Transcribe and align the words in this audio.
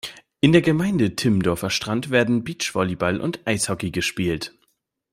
In 0.39 0.51
der 0.51 0.63
Gemeinde 0.63 1.15
Timmendorfer 1.15 1.69
Strand 1.69 2.09
werden 2.09 2.43
Beachvolleyball 2.43 3.21
und 3.21 3.39
Eishockey 3.45 3.91
gespielt. 3.91 4.51